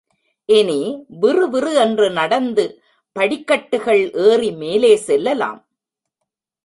[0.49, 1.05] இனி
[1.07, 2.65] விறு விறு என்று நடந்து
[3.15, 5.59] படிக்கட்டுகள் ஏறி மேலே செல்லலாம்.